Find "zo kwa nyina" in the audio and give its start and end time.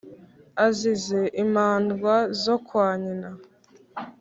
2.43-3.29